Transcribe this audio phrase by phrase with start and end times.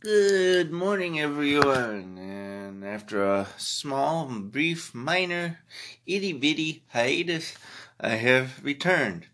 [0.00, 2.18] Good morning, everyone.
[2.18, 5.58] And after a small, brief, minor,
[6.06, 7.56] itty bitty hiatus,
[7.98, 9.26] I have returned.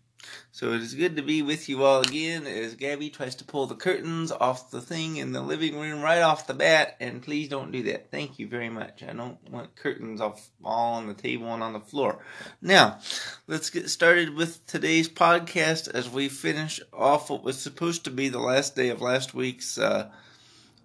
[0.51, 3.67] So it is good to be with you all again as Gabby tries to pull
[3.67, 6.97] the curtains off the thing in the living room right off the bat.
[6.99, 8.09] And please don't do that.
[8.09, 9.03] Thank you very much.
[9.03, 12.25] I don't want curtains off all on the table and on the floor.
[12.59, 12.97] Now,
[13.45, 18.29] let's get started with today's podcast as we finish off what was supposed to be
[18.29, 19.77] the last day of last week's.
[19.77, 20.09] Uh,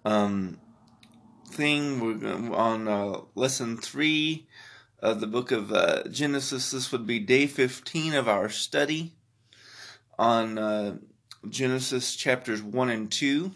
[0.05, 0.59] um,
[1.49, 1.99] thing.
[1.99, 4.47] We're on uh, lesson three
[4.99, 6.71] of the book of uh, Genesis.
[6.71, 9.13] This would be day 15 of our study
[10.17, 10.97] on uh,
[11.49, 13.51] Genesis chapters 1 and 2.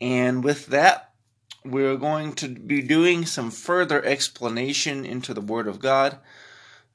[0.00, 1.12] And with that,
[1.64, 6.18] we're going to be doing some further explanation into the Word of God.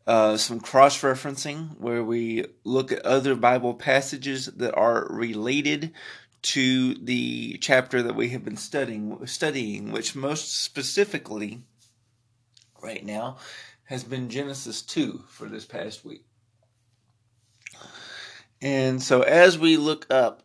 [0.06, 5.94] Uh, some cross referencing where we look at other Bible passages that are related
[6.44, 11.64] to the chapter that we have been studying, studying, which most specifically,
[12.82, 13.38] right now,
[13.86, 16.26] has been Genesis 2 for this past week.
[18.62, 20.44] And so as we look up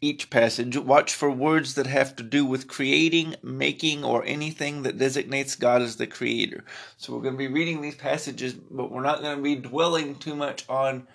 [0.00, 4.98] each passage, watch for words that have to do with creating, making, or anything that
[4.98, 6.64] designates God as the creator.
[6.96, 10.16] So we're going to be reading these passages, but we're not going to be dwelling
[10.16, 11.06] too much on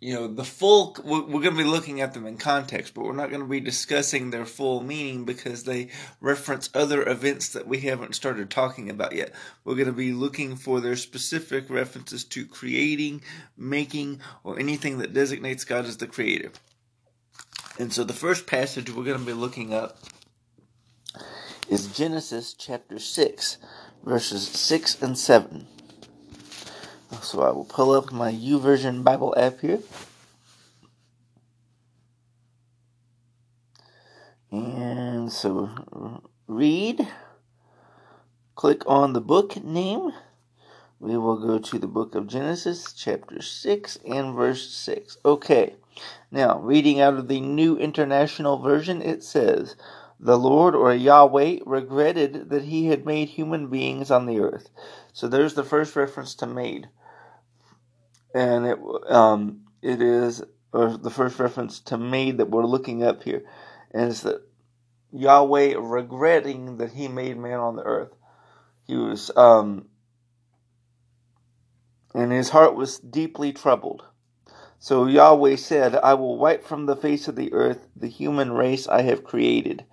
[0.00, 3.12] you know the full we're going to be looking at them in context but we're
[3.12, 5.88] not going to be discussing their full meaning because they
[6.20, 9.32] reference other events that we haven't started talking about yet.
[9.64, 13.22] We're going to be looking for their specific references to creating
[13.56, 16.52] making or anything that designates god as the creator.
[17.78, 19.98] And so the first passage we're going to be looking up
[21.68, 23.58] is genesis chapter 6
[24.04, 25.66] verses 6 and 7
[27.22, 29.80] so I will pull up my YouVersion Bible app here.
[34.50, 37.06] And so read,
[38.54, 40.12] click on the book name.
[41.00, 45.18] We will go to the book of Genesis, chapter 6 and verse 6.
[45.24, 45.76] Okay,
[46.30, 49.76] now reading out of the New International Version, it says,
[50.18, 54.70] The Lord or Yahweh regretted that he had made human beings on the earth.
[55.12, 56.88] So there's the first reference to made
[58.34, 58.78] and it
[59.08, 63.44] um, it is or the first reference to made that we're looking up here,
[63.92, 64.42] and it's that
[65.12, 68.14] Yahweh regretting that He made man on the earth.
[68.86, 69.86] He was um,
[72.14, 74.04] and his heart was deeply troubled.
[74.80, 78.86] So Yahweh said, I will wipe from the face of the earth the human race
[78.86, 79.84] I have created,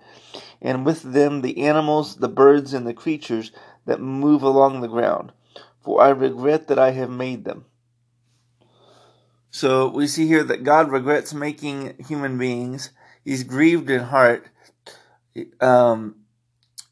[0.62, 3.50] and with them the animals, the birds, and the creatures
[3.84, 5.32] that move along the ground,
[5.80, 7.64] for I regret that I have made them.
[9.56, 12.90] So we see here that God regrets making human beings.
[13.24, 14.50] He's grieved in heart.
[15.62, 16.16] Um,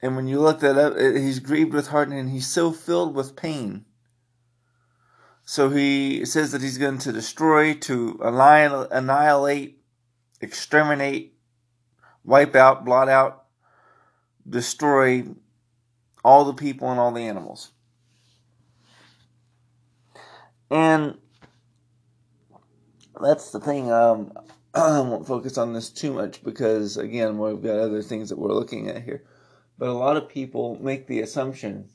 [0.01, 3.37] and when you look that up, he's grieved with heart and he's so filled with
[3.37, 3.85] pain.
[5.45, 9.83] So he says that he's going to destroy, to annihilate,
[10.41, 11.37] exterminate,
[12.25, 13.45] wipe out, blot out,
[14.49, 15.25] destroy
[16.25, 17.73] all the people and all the animals.
[20.71, 21.19] And
[23.21, 23.93] that's the thing.
[23.93, 24.33] Um,
[24.75, 28.53] I won't focus on this too much because, again, we've got other things that we're
[28.53, 29.25] looking at here.
[29.79, 31.89] But a lot of people make the assumption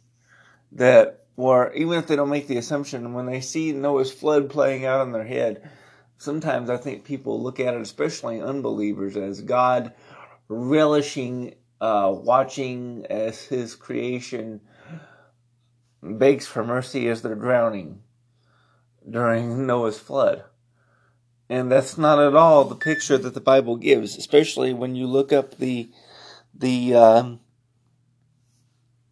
[0.73, 4.85] that, or even if they don't make the assumption, when they see Noah's flood playing
[4.85, 5.69] out in their head,
[6.17, 9.93] sometimes I think people look at it, especially unbelievers, as God
[10.47, 14.61] relishing, uh, watching as His creation
[16.01, 18.01] begs for mercy as they're drowning
[19.09, 20.43] during Noah's flood.
[21.49, 25.33] And that's not at all the picture that the Bible gives, especially when you look
[25.33, 25.89] up the
[26.53, 27.39] the um,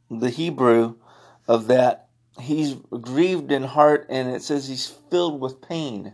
[0.10, 0.96] the Hebrew
[1.48, 2.10] of that.
[2.40, 6.14] He's grieved in heart, and it says he's filled with pain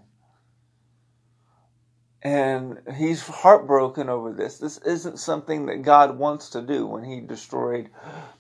[2.23, 4.57] and he's heartbroken over this.
[4.57, 7.89] This isn't something that God wants to do when he destroyed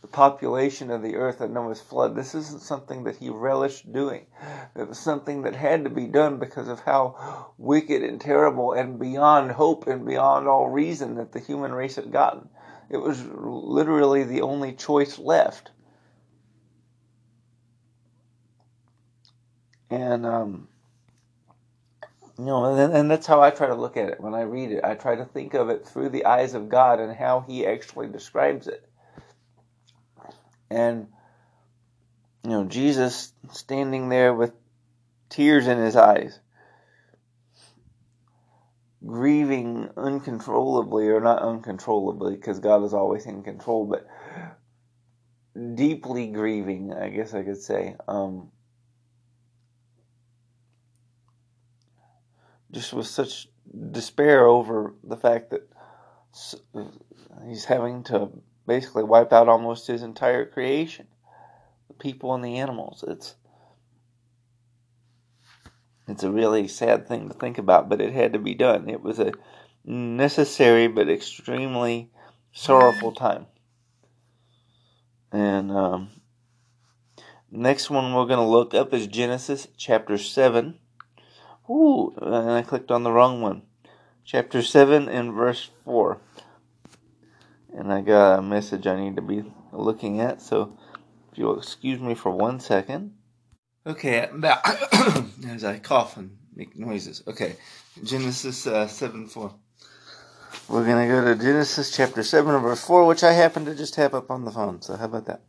[0.01, 2.15] the population of the earth at Noah's flood.
[2.15, 4.25] This isn't something that he relished doing.
[4.73, 8.97] It was something that had to be done because of how wicked and terrible and
[8.97, 12.47] beyond hope and beyond all reason that the human race had gotten.
[12.89, 15.71] It was literally the only choice left.
[19.89, 20.69] And um,
[22.37, 24.83] know, and, and that's how I try to look at it when I read it.
[24.83, 28.07] I try to think of it through the eyes of God and how He actually
[28.07, 28.87] describes it.
[30.69, 31.07] And,
[32.43, 34.53] you know, Jesus standing there with
[35.29, 36.39] tears in his eyes,
[39.05, 44.07] grieving uncontrollably, or not uncontrollably, because God is always in control, but
[45.75, 47.95] deeply grieving, I guess I could say.
[48.07, 48.51] Um,
[52.73, 53.47] just with such
[53.91, 55.69] despair over the fact that
[57.47, 58.29] he's having to
[58.67, 61.07] basically wipe out almost his entire creation
[61.87, 63.03] the people and the animals.
[63.07, 63.35] It's
[66.07, 68.89] it's a really sad thing to think about, but it had to be done.
[68.89, 69.31] It was a
[69.85, 72.09] necessary but extremely
[72.51, 73.47] sorrowful time.
[75.31, 76.09] And um,
[77.49, 80.77] next one we're going to look up is Genesis chapter 7.
[81.69, 83.63] Ooh, and I clicked on the wrong one.
[84.25, 86.19] Chapter 7 and verse 4.
[87.75, 90.77] And I got a message I need to be looking at, so
[91.31, 93.15] if you'll excuse me for one second.
[93.85, 94.29] Okay,
[95.47, 97.23] as I cough and make noises.
[97.27, 97.55] Okay,
[98.03, 99.53] Genesis uh, 7 4.
[100.69, 103.95] We're going to go to Genesis chapter 7 verse 4, which I happen to just
[103.95, 104.81] have up on the phone.
[104.81, 105.41] So, how about that?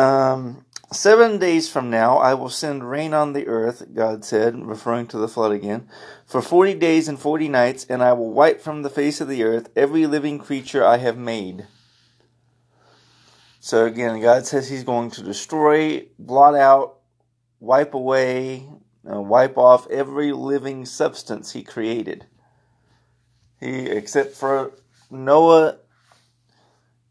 [0.00, 5.06] Um, Seven days from now I will send rain on the earth, God said, referring
[5.08, 5.88] to the flood again,
[6.26, 9.42] for forty days and forty nights, and I will wipe from the face of the
[9.42, 11.66] earth every living creature I have made.
[13.60, 16.98] So again, God says He's going to destroy, blot out,
[17.60, 18.68] wipe away,
[19.02, 22.26] wipe off every living substance he created.
[23.58, 24.72] He, except for
[25.10, 25.78] Noah,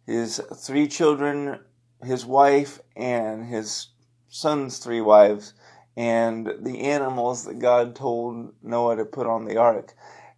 [0.06, 1.60] his three children,
[2.06, 3.88] his wife, and his
[4.30, 5.54] son's three wives,
[5.96, 9.94] and the animals that God told Noah to put on the ark.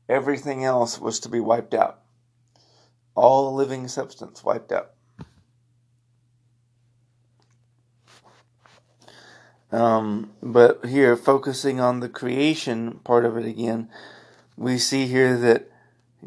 [0.08, 2.02] Everything else was to be wiped out.
[3.16, 4.92] All living substance wiped out.
[9.72, 13.90] Um, but here, focusing on the creation part of it again,
[14.56, 15.70] we see here that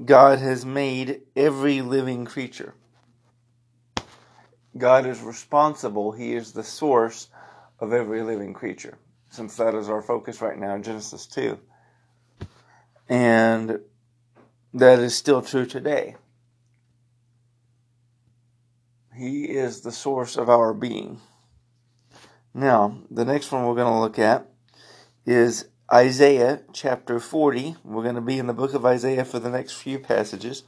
[0.04, 2.74] God has made every living creature.
[4.78, 7.28] God is responsible, He is the source
[7.80, 8.98] of every living creature,
[9.28, 11.58] since that is our focus right now in Genesis 2.
[13.08, 13.80] And
[14.74, 16.16] that is still true today.
[19.16, 21.20] He is the source of our being.
[22.54, 24.46] Now, the next one we're going to look at
[25.26, 27.76] is Isaiah chapter 40.
[27.82, 30.62] We're going to be in the book of Isaiah for the next few passages.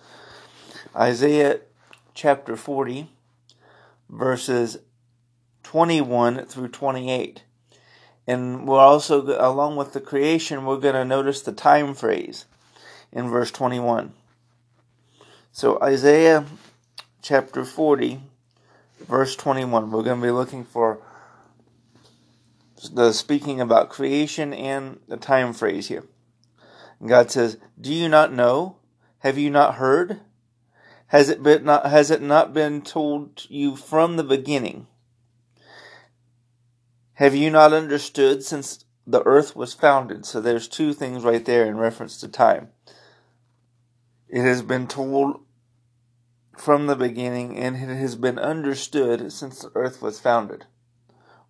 [0.96, 1.60] Isaiah
[2.14, 3.10] chapter 40,
[4.10, 4.78] verses
[5.62, 7.44] 21 through 28.
[8.26, 12.44] And we're also, along with the creation, we're going to notice the time phrase
[13.12, 14.12] in verse 21.
[15.52, 16.44] So, Isaiah
[17.22, 18.20] chapter 40,
[19.00, 19.90] verse 21.
[19.90, 21.00] We're going to be looking for
[22.92, 26.04] the speaking about creation and the time phrase here.
[27.04, 28.76] God says, "Do you not know?
[29.18, 30.20] Have you not heard?
[31.10, 34.86] Has it been not has it not been told you from the beginning?
[37.14, 41.66] Have you not understood since the earth was founded?" So there's two things right there
[41.66, 42.68] in reference to time.
[44.28, 45.40] It has been told
[46.56, 50.66] from the beginning and it has been understood since the earth was founded.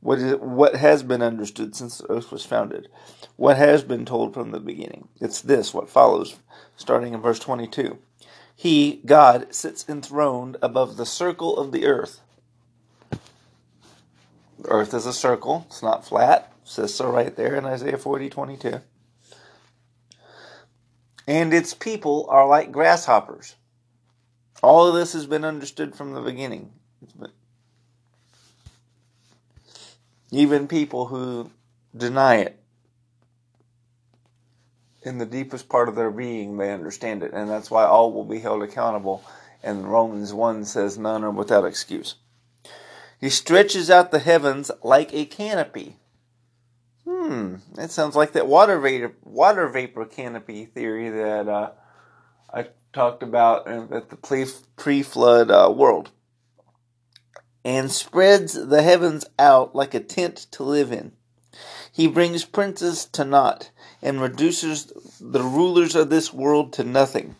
[0.00, 2.88] What is what has been understood since the earth was founded?
[3.36, 5.08] What has been told from the beginning?
[5.20, 6.36] It's this, what follows,
[6.76, 7.98] starting in verse 22.
[8.60, 12.20] He, God, sits enthroned above the circle of the earth.
[14.58, 16.52] The earth is a circle, it's not flat.
[16.62, 18.82] Says so right there in Isaiah 40, 22.
[21.26, 23.54] And its people are like grasshoppers.
[24.62, 26.70] All of this has been understood from the beginning.
[30.30, 31.50] Even people who
[31.96, 32.59] deny it,
[35.02, 37.32] in the deepest part of their being, they understand it.
[37.32, 39.24] And that's why all will be held accountable.
[39.62, 42.16] And Romans 1 says, None are without excuse.
[43.20, 45.96] He stretches out the heavens like a canopy.
[47.06, 51.70] Hmm, that sounds like that water vapor, water vapor canopy theory that uh,
[52.52, 54.16] I talked about at the
[54.76, 56.10] pre flood uh, world
[57.64, 61.12] and spreads the heavens out like a tent to live in.
[62.00, 63.68] He brings princes to naught
[64.00, 64.90] and reduces
[65.20, 67.36] the rulers of this world to nothing.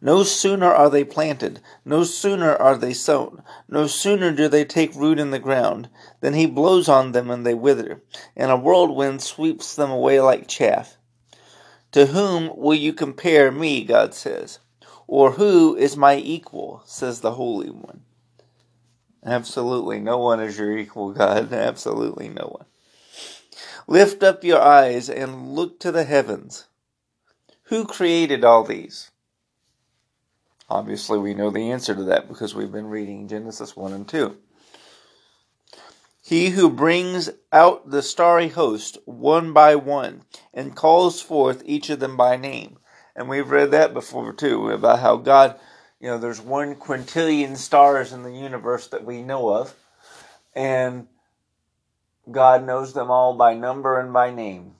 [0.00, 4.92] No sooner are they planted, no sooner are they sown, no sooner do they take
[4.96, 5.88] root in the ground,
[6.18, 8.02] than he blows on them and they wither,
[8.34, 10.96] and a whirlwind sweeps them away like chaff.
[11.92, 14.58] To whom will you compare me, God says?
[15.06, 18.00] Or who is my equal, says the Holy One?
[19.24, 20.00] Absolutely.
[20.00, 21.52] No one is your equal, God.
[21.52, 22.66] Absolutely no one.
[23.86, 26.66] Lift up your eyes and look to the heavens.
[27.64, 29.10] Who created all these?
[30.68, 34.36] Obviously, we know the answer to that because we've been reading Genesis 1 and 2.
[36.22, 40.22] He who brings out the starry host one by one
[40.54, 42.78] and calls forth each of them by name.
[43.14, 45.60] And we've read that before too about how God,
[46.04, 49.74] you know, there's one quintillion stars in the universe that we know of,
[50.54, 51.06] and
[52.30, 54.74] God knows them all by number and by name.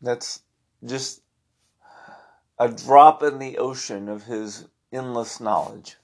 [0.00, 0.40] That's
[0.82, 1.20] just
[2.58, 5.98] a drop in the ocean of His endless knowledge.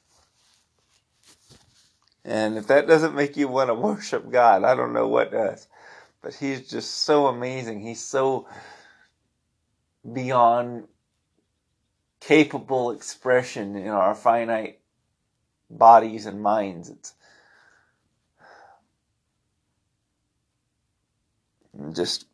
[2.26, 5.66] And if that doesn't make you want to worship God, I don't know what does.
[6.20, 7.80] But He's just so amazing.
[7.80, 8.48] He's so
[10.12, 10.88] beyond
[12.26, 14.78] capable expression in our finite
[15.68, 16.88] bodies and minds.
[16.88, 17.12] It's
[21.92, 22.26] just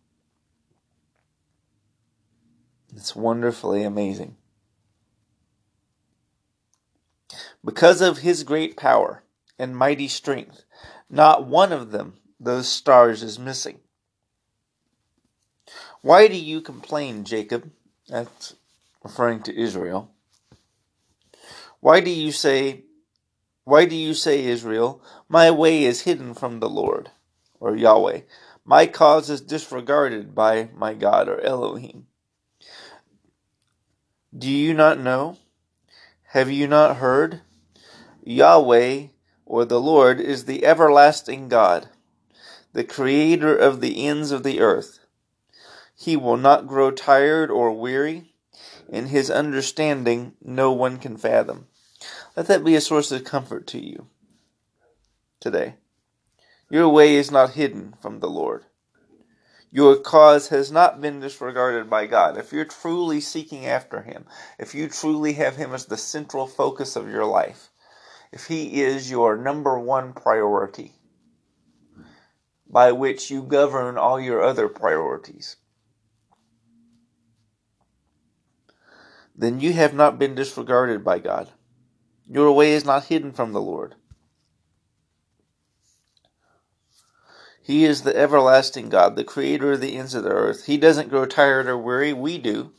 [2.94, 4.36] it's wonderfully amazing.
[7.64, 9.24] Because of his great power
[9.58, 10.64] and mighty strength,
[11.08, 13.80] not one of them, those stars, is missing.
[16.00, 17.70] Why do you complain, Jacob?
[18.08, 18.54] That's
[19.02, 20.12] referring to Israel.
[21.80, 22.84] Why do you say,
[23.64, 27.10] why do you say, Israel, my way is hidden from the Lord,
[27.58, 28.20] or Yahweh?
[28.64, 32.06] My cause is disregarded by my God, or Elohim.
[34.36, 35.38] Do you not know?
[36.28, 37.40] Have you not heard?
[38.22, 39.06] Yahweh,
[39.46, 41.88] or the Lord, is the everlasting God,
[42.72, 45.00] the creator of the ends of the earth.
[45.96, 48.29] He will not grow tired or weary,
[48.90, 51.68] and his understanding no one can fathom.
[52.36, 54.08] Let that be a source of comfort to you
[55.38, 55.76] today.
[56.68, 58.64] Your way is not hidden from the Lord.
[59.72, 62.36] Your cause has not been disregarded by God.
[62.36, 64.26] If you're truly seeking after Him,
[64.58, 67.70] if you truly have Him as the central focus of your life,
[68.32, 70.94] if He is your number one priority,
[72.68, 75.56] by which you govern all your other priorities,
[79.40, 81.50] then you have not been disregarded by God.
[82.28, 83.94] Your way is not hidden from the Lord.
[87.62, 90.66] He is the everlasting God, the creator of the ends of the earth.
[90.66, 92.12] He doesn't grow tired or weary.
[92.12, 92.72] We do.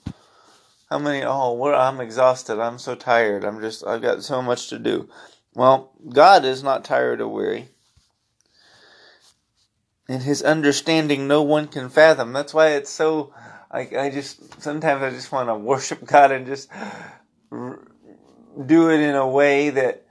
[0.90, 2.60] How many, oh, I'm exhausted.
[2.60, 3.44] I'm so tired.
[3.44, 5.10] I'm just, I've got so much to do.
[5.56, 7.70] Well, God is not tired or weary.
[10.08, 12.34] In his understanding no one can fathom.
[12.34, 13.34] That's why it's so,
[13.72, 16.70] I, I just, sometimes I just want to worship God and just
[17.50, 20.06] do it in a way that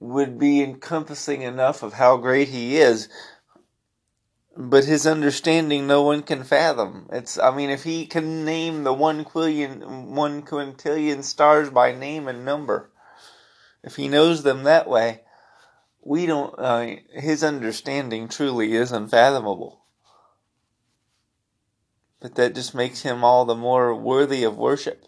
[0.00, 3.08] would be encompassing enough of how great he is
[4.58, 7.08] but his understanding no one can fathom.
[7.12, 12.26] It's I mean if he can name the one quillion one quintillion stars by name
[12.26, 12.90] and number,
[13.84, 15.20] if he knows them that way,
[16.02, 19.84] we don't uh, his understanding truly is unfathomable.
[22.20, 25.04] But that just makes him all the more worthy of worship.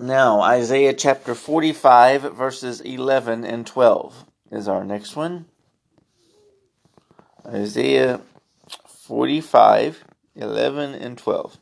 [0.00, 5.46] Now, Isaiah chapter 45, verses 11 and 12 is our next one.
[7.44, 8.20] Isaiah
[8.86, 10.04] 45,
[10.36, 11.58] 11 and 12.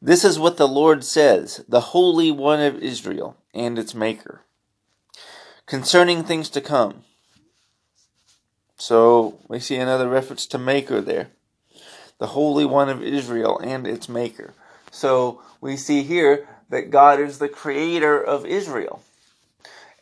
[0.00, 4.42] This is what the Lord says, the Holy One of Israel and its Maker,
[5.66, 7.04] concerning things to come.
[8.80, 11.28] So we see another reference to Maker there.
[12.16, 14.54] The Holy One of Israel and its Maker.
[14.90, 19.02] So we see here that God is the creator of Israel.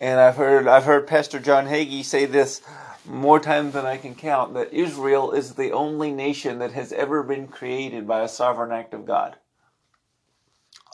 [0.01, 2.63] And I've heard I've heard Pastor John Hagee say this
[3.05, 7.25] more times than I can count that Israel is the only nation that has ever
[7.25, 9.35] been created by a sovereign act of God.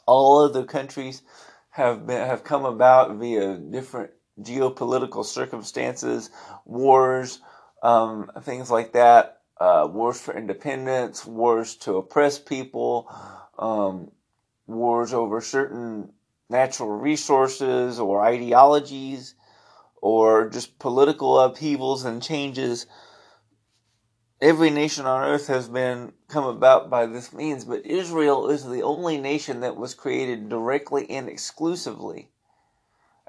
[0.07, 1.21] All other countries
[1.69, 4.11] have been have come about via different
[4.41, 6.31] geopolitical circumstances,
[6.65, 7.41] wars,
[7.85, 13.07] um, things like that, uh, wars for independence, wars to oppress people,
[13.59, 14.11] um,
[14.67, 16.11] wars over certain
[16.49, 19.35] natural resources or ideologies
[20.01, 22.87] or just political upheavals and changes.
[24.41, 28.83] Every nation on earth has been come about by this means, but Israel is the
[28.83, 32.31] only nation that was created directly and exclusively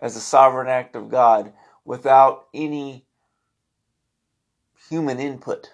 [0.01, 1.51] as a sovereign act of God
[1.83, 3.04] without any
[4.89, 5.71] human input.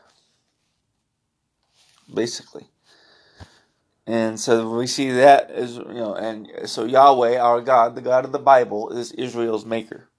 [2.13, 2.67] Basically.
[4.08, 8.25] And so we see that as you know, and so Yahweh, our God, the God
[8.25, 10.10] of the Bible, is Israel's maker.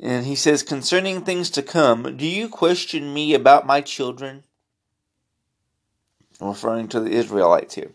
[0.00, 4.44] And he says, Concerning things to come, do you question me about my children?
[6.40, 7.92] I'm referring to the Israelites here.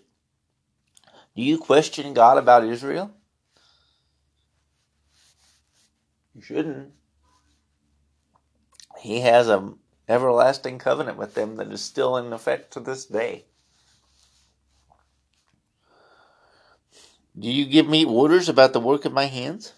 [1.35, 3.11] Do you question God about Israel?
[6.35, 6.91] You shouldn't.
[9.03, 13.43] He has an everlasting covenant with them that is still in effect to this day.
[17.37, 19.73] Do you give me orders about the work of my hands?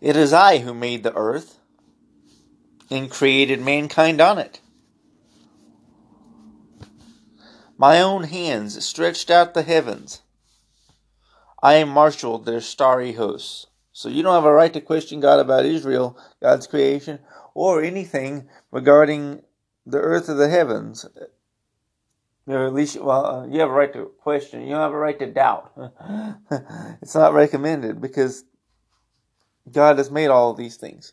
[0.00, 1.58] It is I who made the earth
[2.88, 4.60] and created mankind on it.
[7.76, 10.22] My own hands stretched out the heavens.
[11.60, 13.66] I marshaled their starry hosts.
[13.92, 17.18] So you don't have a right to question God about Israel, God's creation,
[17.54, 19.42] or anything regarding
[19.84, 21.06] the earth or the heavens.
[22.46, 24.62] Or at least, well, uh, you have a right to question.
[24.62, 25.72] You don't have a right to doubt.
[27.02, 28.44] it's not recommended because
[29.70, 31.12] God has made all these things.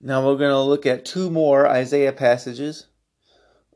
[0.00, 2.86] Now we're going to look at two more Isaiah passages.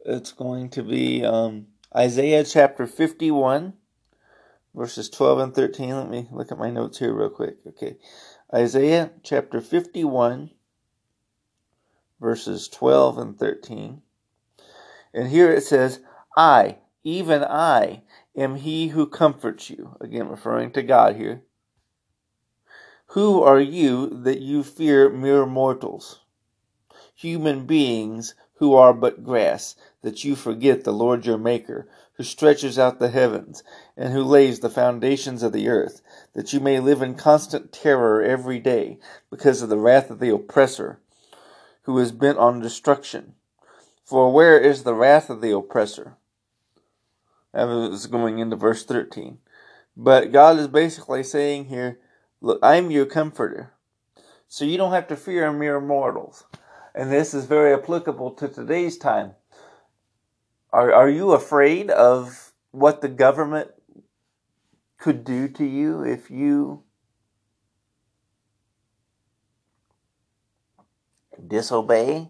[0.04, 1.66] It's going to be um,
[1.96, 3.72] Isaiah chapter 51,
[4.74, 5.96] verses 12 and 13.
[5.96, 7.56] Let me look at my notes here real quick.
[7.66, 7.96] Okay.
[8.52, 10.50] Isaiah chapter 51,
[12.20, 14.02] verses 12 and 13.
[15.14, 16.00] And here it says,
[16.36, 18.02] I, even I,
[18.36, 19.96] am he who comforts you.
[20.00, 21.42] Again, referring to God here.
[23.08, 26.20] Who are you that you fear mere mortals?
[27.14, 31.88] Human beings who are but grass, that you forget the Lord your Maker,
[32.20, 33.64] who stretches out the heavens,
[33.96, 36.02] and who lays the foundations of the earth,
[36.34, 38.98] that you may live in constant terror every day,
[39.30, 41.00] because of the wrath of the oppressor,
[41.84, 43.32] who is bent on destruction.
[44.04, 46.18] For where is the wrath of the oppressor?
[47.54, 49.38] That was going into verse 13.
[49.96, 52.00] But God is basically saying here,
[52.42, 53.72] Look, I'm your comforter.
[54.46, 56.44] So you don't have to fear mere mortals.
[56.94, 59.36] And this is very applicable to today's time.
[60.72, 63.70] Are, are you afraid of what the government
[64.98, 66.84] could do to you if you
[71.46, 72.28] disobey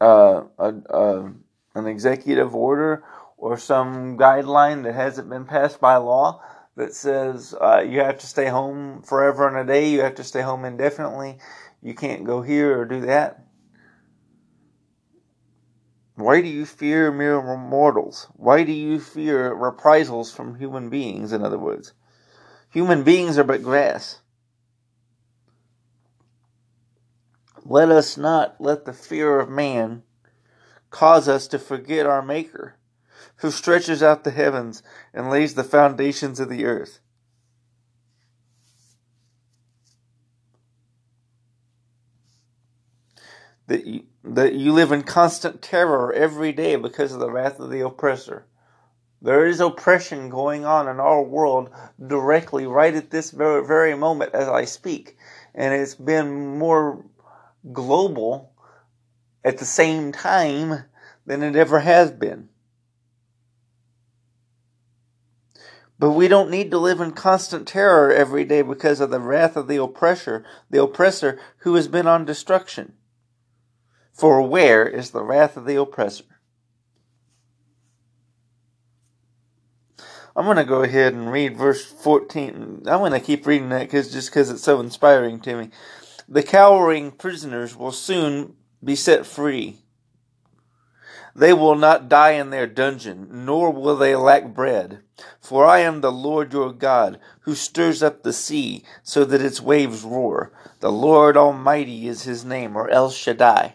[0.00, 1.32] uh, a, a,
[1.74, 3.04] an executive order
[3.36, 6.42] or some guideline that hasn't been passed by law
[6.76, 10.24] that says uh, you have to stay home forever and a day, you have to
[10.24, 11.38] stay home indefinitely,
[11.82, 13.45] you can't go here or do that.
[16.16, 18.28] Why do you fear mere mortals?
[18.32, 21.92] Why do you fear reprisals from human beings, in other words?
[22.70, 24.20] Human beings are but grass.
[27.64, 30.04] Let us not let the fear of man
[30.88, 32.76] cause us to forget our Maker,
[33.36, 37.00] who stretches out the heavens and lays the foundations of the earth.
[43.68, 47.70] That you, that you live in constant terror every day because of the wrath of
[47.70, 48.46] the oppressor.
[49.20, 51.70] There is oppression going on in our world
[52.06, 55.16] directly right at this very, very moment as I speak.
[55.54, 57.04] And it's been more
[57.72, 58.52] global
[59.44, 60.84] at the same time
[61.24, 62.48] than it ever has been.
[65.98, 69.56] But we don't need to live in constant terror every day because of the wrath
[69.56, 72.92] of the oppressor, the oppressor who has been on destruction.
[74.16, 76.24] For where is the wrath of the oppressor?
[80.34, 82.84] I'm going to go ahead and read verse 14.
[82.86, 85.70] I'm going to keep reading that cause, just because it's so inspiring to me.
[86.28, 89.80] The cowering prisoners will soon be set free.
[91.34, 95.00] They will not die in their dungeon, nor will they lack bread.
[95.40, 99.60] For I am the Lord your God, who stirs up the sea so that its
[99.60, 100.52] waves roar.
[100.80, 103.74] The Lord Almighty is his name, or El Shaddai.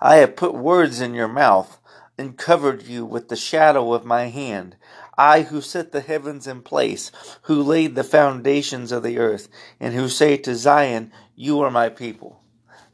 [0.00, 1.80] I have put words in your mouth
[2.18, 4.76] and covered you with the shadow of my hand.
[5.18, 7.10] I who set the heavens in place,
[7.42, 9.48] who laid the foundations of the earth,
[9.80, 12.42] and who say to Zion, You are my people.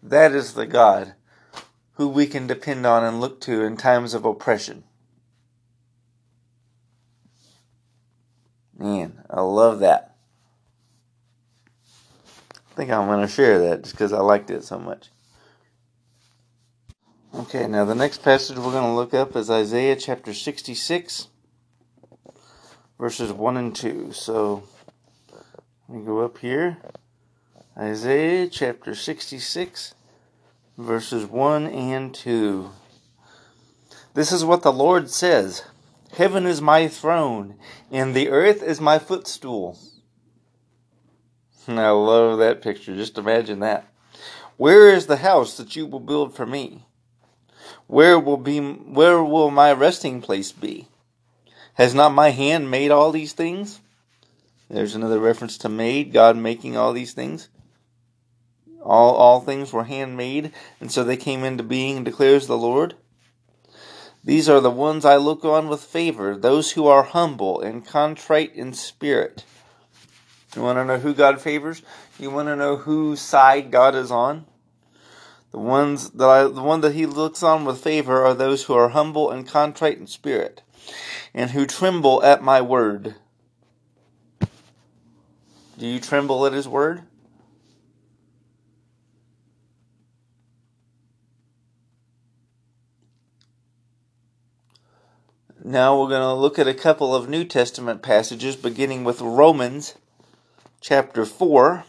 [0.02, 1.14] That is the God
[1.94, 4.84] who we can depend on and look to in times of oppression.
[8.76, 10.16] Man, I love that.
[12.54, 15.10] I think I'm going to share that just because I liked it so much.
[17.54, 21.28] Okay, now the next passage we're going to look up is Isaiah chapter 66
[22.98, 24.12] verses 1 and 2.
[24.12, 24.62] So
[25.86, 26.78] let me go up here.
[27.76, 29.94] Isaiah chapter 66,
[30.78, 32.70] verses 1 and 2.
[34.14, 35.64] This is what the Lord says
[36.16, 37.56] Heaven is my throne,
[37.90, 39.78] and the earth is my footstool.
[41.68, 42.96] I love that picture.
[42.96, 43.92] Just imagine that.
[44.56, 46.86] Where is the house that you will build for me?
[47.86, 50.88] Where will be where will my resting place be?
[51.74, 53.80] Has not my hand made all these things?
[54.68, 57.48] There's another reference to made, God making all these things.
[58.82, 62.94] All all things were handmade, and so they came into being, declares the Lord.
[64.24, 68.54] These are the ones I look on with favor, those who are humble and contrite
[68.54, 69.44] in spirit.
[70.54, 71.82] You want to know who God favors?
[72.20, 74.46] You want to know whose side God is on?
[75.52, 78.74] The ones that I, the one that he looks on with favor are those who
[78.74, 80.62] are humble and contrite in spirit,
[81.34, 83.16] and who tremble at my word.
[85.78, 87.02] Do you tremble at his word?
[95.64, 99.96] Now we're going to look at a couple of New Testament passages, beginning with Romans
[100.80, 101.84] chapter 4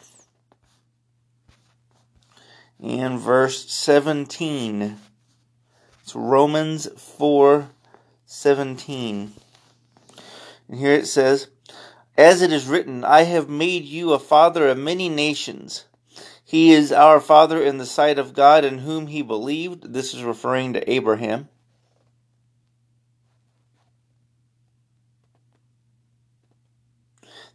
[2.81, 4.97] and verse 17.
[6.01, 7.69] It's Romans 4
[8.25, 9.33] 17.
[10.67, 11.49] And here it says,
[12.17, 15.85] As it is written, I have made you a father of many nations.
[16.43, 19.93] He is our father in the sight of God in whom he believed.
[19.93, 21.49] This is referring to Abraham.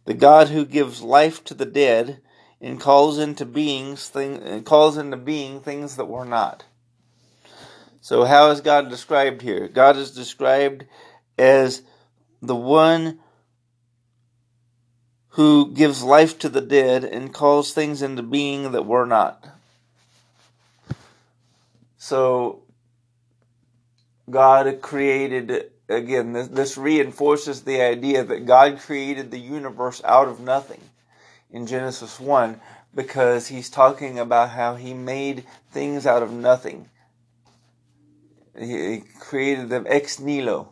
[0.09, 2.19] the God who gives life to the dead
[2.61, 6.65] and calls into beings thing, calls into being things that were not.
[8.01, 9.67] So how is God described here?
[9.67, 10.85] God is described
[11.37, 11.81] as
[12.41, 13.19] the one
[15.29, 19.47] who gives life to the dead and calls things into being that were not.
[21.97, 22.63] So
[24.29, 30.39] God created again, this, this reinforces the idea that God created the universe out of
[30.39, 30.81] nothing
[31.51, 32.59] in Genesis 1
[32.93, 36.89] because he's talking about how he made things out of nothing.
[38.57, 40.69] He created them ex nihilo.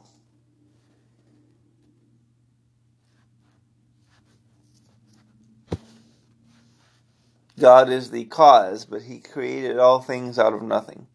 [7.59, 11.07] God is the cause, but he created all things out of nothing.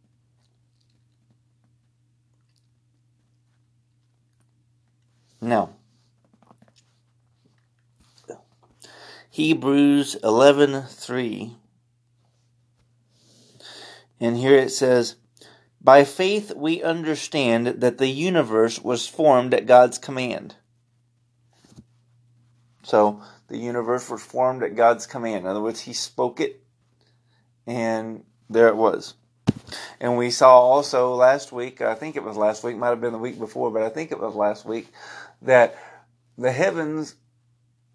[5.41, 5.71] Now,
[9.35, 11.57] Hebrews 11:3
[14.21, 15.17] and here it says
[15.81, 20.57] by faith we understand that the universe was formed at God's command.
[22.83, 25.47] So the universe was formed at God's command.
[25.47, 26.63] In other words, he spoke it
[27.67, 29.15] and there it was.
[29.99, 33.13] And we saw also last week, I think it was last week, might have been
[33.13, 34.89] the week before, but I think it was last week,
[35.41, 35.75] that
[36.37, 37.15] the heavens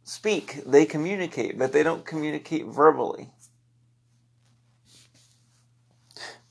[0.07, 3.29] speak, they communicate, but they don't communicate verbally.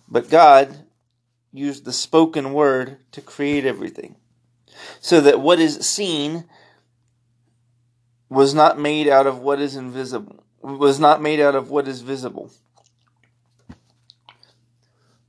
[0.08, 0.84] But God
[1.52, 4.16] used the spoken word to create everything.
[5.00, 6.44] So that what is seen
[8.28, 12.02] was not made out of what is invisible, was not made out of what is
[12.02, 12.50] visible.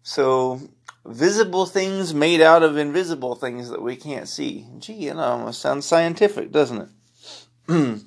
[0.04, 0.60] So
[1.06, 4.68] visible things made out of invisible things that we can't see.
[4.80, 6.90] Gee, know, almost sounds scientific, doesn't it?
[7.68, 8.02] the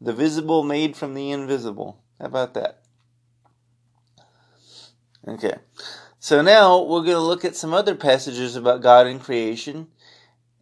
[0.00, 2.00] visible made from the invisible.
[2.20, 2.82] How about that?
[5.26, 5.56] Okay.
[6.20, 9.88] So now we're going to look at some other passages about God and creation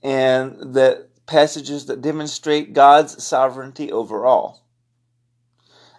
[0.02, 4.64] and the passages that demonstrate God's sovereignty over all.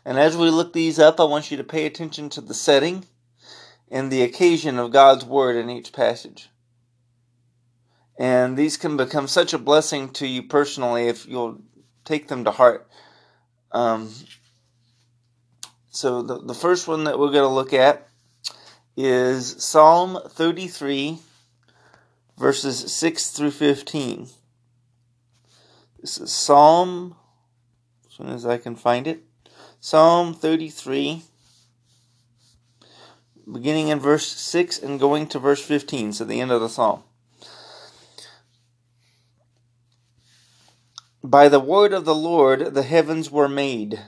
[0.03, 3.05] And as we look these up, I want you to pay attention to the setting
[3.91, 6.49] and the occasion of God's word in each passage.
[8.19, 11.61] And these can become such a blessing to you personally if you'll
[12.03, 12.85] take them to heart.
[13.71, 14.11] Um,
[15.89, 18.09] so, the, the first one that we're going to look at
[18.97, 21.19] is Psalm 33,
[22.37, 24.27] verses 6 through 15.
[26.01, 27.15] This is Psalm,
[28.05, 29.23] as soon as I can find it.
[29.79, 31.21] Psalm 33,
[33.49, 37.03] beginning in verse 6 and going to verse 15, so the end of the psalm.
[41.23, 43.99] By the word of the Lord the heavens were made,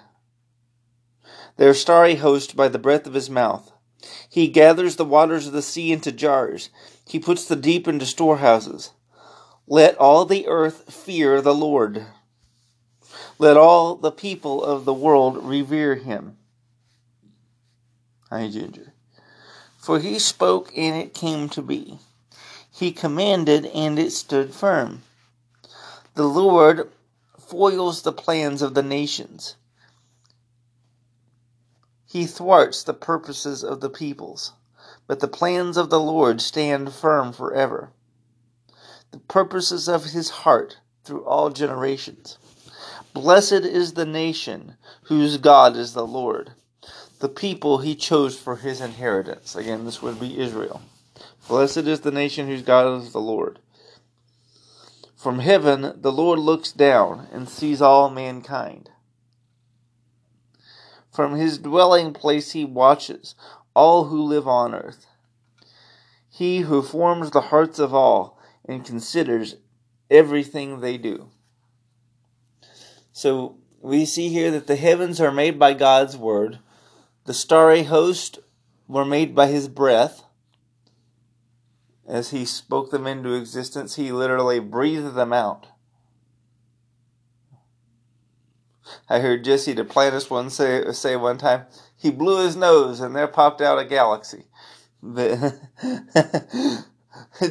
[1.58, 3.72] their starry host by the breath of his mouth.
[4.30, 6.70] He gathers the waters of the sea into jars,
[7.06, 8.92] he puts the deep into storehouses.
[9.68, 12.06] Let all the earth fear the Lord.
[13.38, 16.38] Let all the people of the world revere him.
[18.30, 18.94] Hi, Ginger.
[19.78, 22.00] For he spoke, and it came to be.
[22.72, 25.04] He commanded, and it stood firm.
[26.16, 26.90] The Lord
[27.52, 29.58] foils the plans of the nations.
[32.06, 34.54] He thwarts the purposes of the peoples,
[35.06, 37.92] but the plans of the Lord stand firm forever.
[39.12, 42.38] The purposes of his heart through all generations.
[43.14, 46.52] Blessed is the nation whose God is the Lord,
[47.20, 49.58] the people he chose for his inheritance.
[49.58, 50.82] Again, this would be Israel.
[51.50, 53.60] Blessed is the nation whose God is the Lord.
[55.22, 58.90] From heaven the Lord looks down and sees all mankind.
[61.12, 63.36] From his dwelling place he watches
[63.76, 65.06] all who live on earth.
[66.28, 69.58] He who forms the hearts of all and considers
[70.10, 71.30] everything they do.
[73.14, 76.58] So we see here that the heavens are made by God's word,
[77.26, 78.40] the starry host
[78.88, 80.24] were made by his breath.
[82.12, 85.68] As he spoke them into existence, he literally breathed them out.
[89.10, 93.30] I heard Jesse Duplantis one say say one time he blew his nose and there
[93.30, 94.44] popped out a galaxy.
[95.02, 96.84] But it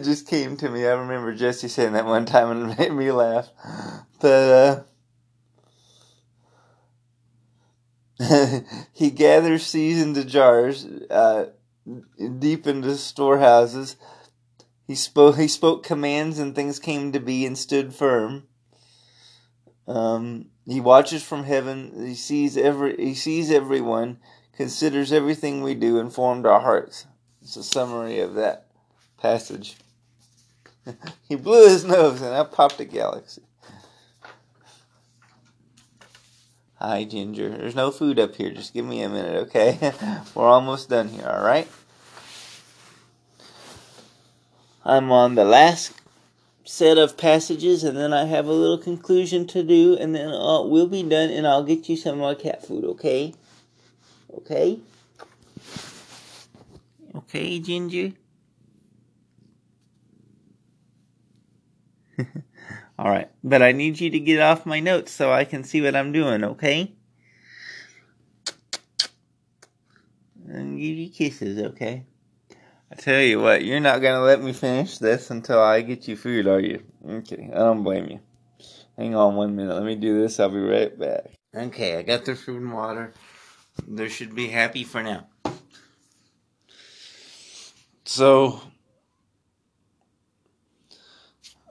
[0.03, 0.85] just came to me.
[0.85, 3.49] I remember Jesse saying that one time and it made me laugh.
[4.21, 4.85] But
[8.21, 8.61] uh,
[8.93, 11.47] he gathers seeds into jars, uh,
[12.39, 13.97] deep into storehouses.
[14.91, 15.37] He spoke.
[15.37, 18.49] He spoke commands, and things came to be and stood firm.
[19.87, 21.93] Um, he watches from heaven.
[22.09, 22.97] He sees every.
[22.97, 24.19] He sees everyone.
[24.53, 27.07] Considers everything we do, and formed our hearts.
[27.41, 28.67] It's a summary of that
[29.17, 29.77] passage.
[31.29, 33.43] he blew his nose, and I popped a galaxy.
[36.81, 37.51] Hi, Ginger.
[37.51, 38.51] There's no food up here.
[38.51, 39.93] Just give me a minute, okay?
[40.35, 41.69] We're almost done here, alright?
[44.85, 45.93] I'm on the last
[46.65, 50.63] set of passages, and then I have a little conclusion to do, and then uh,
[50.63, 53.35] we'll be done, and I'll get you some more cat food, okay?
[54.33, 54.79] Okay?
[57.15, 58.13] Okay, Ginger?
[62.99, 65.81] All right, but I need you to get off my notes so I can see
[65.81, 66.93] what I'm doing, okay?
[70.49, 72.05] And give you kisses, okay?
[72.93, 76.17] I tell you what, you're not gonna let me finish this until I get you
[76.17, 76.83] food, are you?
[77.09, 78.21] Okay, I don't blame you.
[78.99, 81.31] Hang on one minute, let me do this, I'll be right back.
[81.55, 83.13] Okay, I got the food and water.
[83.87, 85.27] They should be happy for now.
[88.05, 88.61] So,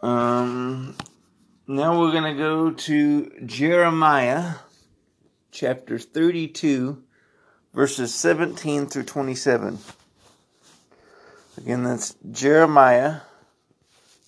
[0.01, 0.95] um,
[1.67, 4.55] now we're going to go to Jeremiah
[5.51, 7.03] chapter 32,
[7.73, 9.79] verses 17 through 27.
[11.59, 13.19] Again, that's Jeremiah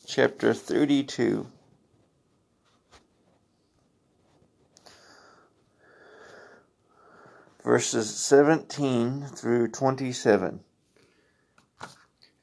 [0.06, 1.48] chapter 32.
[7.64, 10.60] Verses 17 through 27.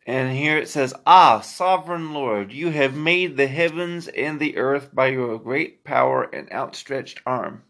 [0.07, 4.95] And here it says, Ah, sovereign Lord, you have made the heavens and the earth
[4.95, 7.63] by your great power and outstretched arm.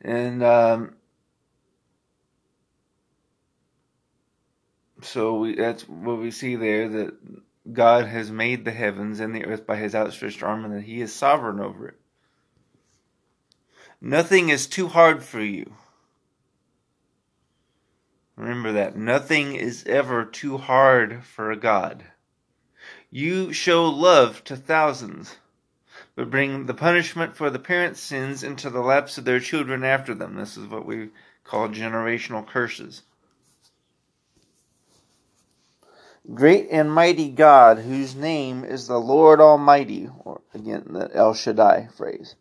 [0.00, 0.97] And um,
[5.02, 7.14] so we, that's what we see there that
[7.72, 11.00] God has made the heavens and the earth by his outstretched arm and that he
[11.00, 12.00] is sovereign over it.
[14.00, 15.74] Nothing is too hard for you.
[18.36, 18.96] Remember that.
[18.96, 22.04] Nothing is ever too hard for a God.
[23.10, 25.36] You show love to thousands,
[26.14, 30.14] but bring the punishment for the parents' sins into the laps of their children after
[30.14, 30.36] them.
[30.36, 31.08] This is what we
[31.42, 33.02] call generational curses.
[36.34, 41.88] Great and mighty God, whose name is the Lord Almighty, or again, the El Shaddai
[41.96, 42.34] phrase.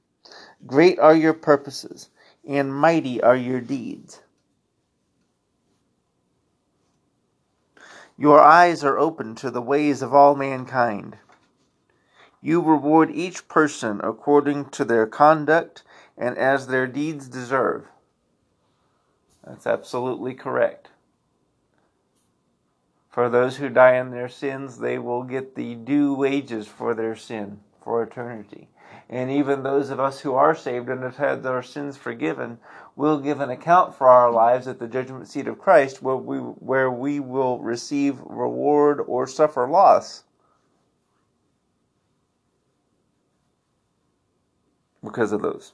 [0.65, 2.09] Great are your purposes,
[2.45, 4.21] and mighty are your deeds.
[8.17, 11.17] Your eyes are open to the ways of all mankind.
[12.41, 15.83] You reward each person according to their conduct
[16.17, 17.85] and as their deeds deserve.
[19.45, 20.89] That's absolutely correct.
[23.17, 27.15] For those who die in their sins, they will get the due wages for their
[27.15, 28.69] sin for eternity.
[29.09, 32.59] And even those of us who are saved and have had our sins forgiven
[32.95, 36.37] will give an account for our lives at the judgment seat of Christ, where we,
[36.37, 40.23] where we will receive reward or suffer loss.
[45.03, 45.73] Because of those.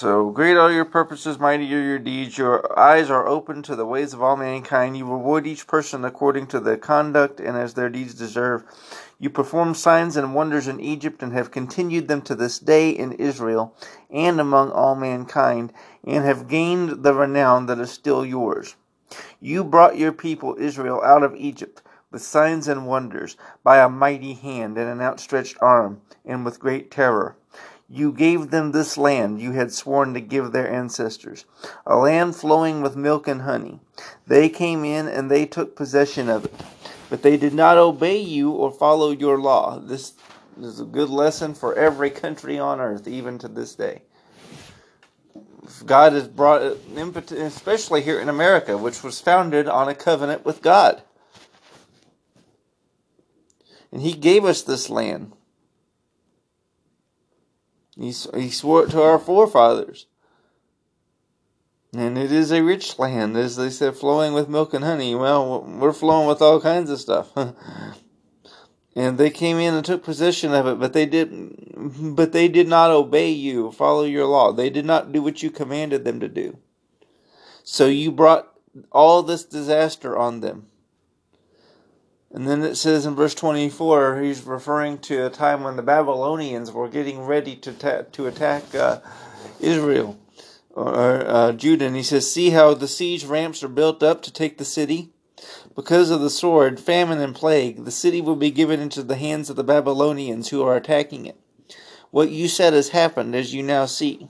[0.00, 2.38] So great are your purposes, mighty are your deeds.
[2.38, 4.96] Your eyes are open to the ways of all mankind.
[4.96, 8.64] You reward each person according to their conduct and as their deeds deserve.
[9.18, 13.12] You perform signs and wonders in Egypt and have continued them to this day in
[13.12, 13.76] Israel
[14.08, 15.70] and among all mankind,
[16.02, 18.76] and have gained the renown that is still yours.
[19.38, 24.32] You brought your people Israel out of Egypt with signs and wonders, by a mighty
[24.32, 27.36] hand and an outstretched arm, and with great terror.
[27.92, 31.44] You gave them this land you had sworn to give their ancestors,
[31.84, 33.80] a land flowing with milk and honey.
[34.28, 36.54] They came in and they took possession of it,
[37.08, 39.80] but they did not obey you or follow your law.
[39.80, 40.12] This
[40.60, 44.02] is a good lesson for every country on earth, even to this day.
[45.84, 51.02] God has brought, especially here in America, which was founded on a covenant with God.
[53.90, 55.32] And He gave us this land.
[58.00, 60.06] He, swore it to our forefathers.
[61.92, 65.14] And it is a rich land, as they said, flowing with milk and honey.
[65.14, 67.30] Well, we're flowing with all kinds of stuff.
[68.96, 71.56] and they came in and took possession of it, but they did
[72.16, 74.52] but they did not obey you, follow your law.
[74.52, 76.58] They did not do what you commanded them to do.
[77.64, 78.48] So you brought
[78.92, 80.69] all this disaster on them.
[82.32, 86.70] And then it says in verse 24, he's referring to a time when the Babylonians
[86.70, 89.00] were getting ready to, ta- to attack uh,
[89.58, 90.18] Israel
[90.70, 91.86] or uh, Judah.
[91.86, 95.10] And he says, See how the siege ramps are built up to take the city?
[95.74, 99.50] Because of the sword, famine, and plague, the city will be given into the hands
[99.50, 101.40] of the Babylonians who are attacking it.
[102.10, 104.28] What you said has happened, as you now see.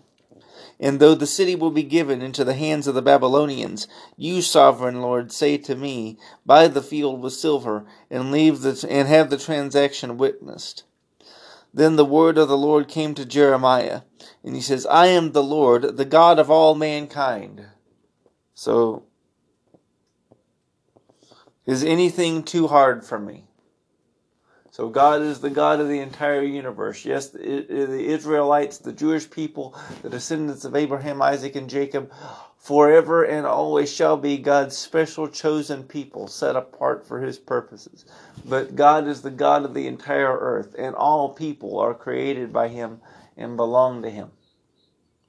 [0.83, 5.03] And though the city will be given into the hands of the Babylonians, you, sovereign
[5.03, 6.17] Lord, say to me,
[6.47, 10.85] Buy the field with silver, and leave the and have the transaction witnessed.
[11.73, 14.01] Then the word of the Lord came to Jeremiah,
[14.43, 17.67] and he says, I am the Lord, the God of all mankind.
[18.55, 19.05] So,
[21.67, 23.50] is anything too hard for me?
[24.81, 27.05] So God is the God of the entire universe.
[27.05, 32.11] Yes, the, Israelites, the Jewish people, the descendants of Abraham, Isaac, and Jacob,
[32.57, 38.07] forever and always shall be God's special chosen people set apart for his purposes.
[38.47, 42.69] But God is the God of the entire earth, and all people are created by
[42.69, 43.03] him
[43.37, 44.31] and belong to him.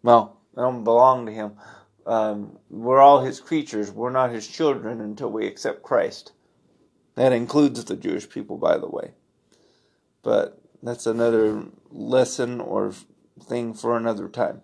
[0.02, 1.58] Well, they don't belong to him.
[2.06, 3.92] Um, we're all his creatures.
[3.92, 6.32] We're not his children until we accept Christ.
[7.16, 9.12] That includes the Jewish people, by the way.
[10.24, 12.94] But that's another lesson or
[13.42, 14.62] thing for another time.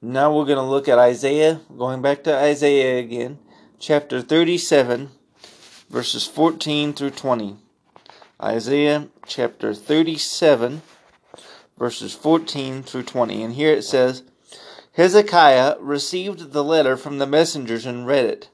[0.00, 3.38] Now we're going to look at Isaiah, going back to Isaiah again,
[3.78, 5.08] chapter 37,
[5.88, 7.56] verses 14 through 20.
[8.42, 10.82] Isaiah chapter 37,
[11.78, 13.42] verses 14 through 20.
[13.42, 14.24] And here it says
[14.92, 18.50] Hezekiah received the letter from the messengers and read it.